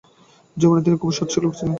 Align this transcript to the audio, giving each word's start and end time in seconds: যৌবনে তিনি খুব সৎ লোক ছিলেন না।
যৌবনে 0.57 0.81
তিনি 0.85 0.95
খুব 1.01 1.11
সৎ 1.17 1.29
লোক 1.43 1.53
ছিলেন 1.53 1.65
না। 1.65 1.69